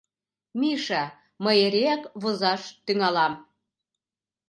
[0.59, 1.03] —Миша,
[1.43, 3.33] мый эреак возаш тӱҥалам.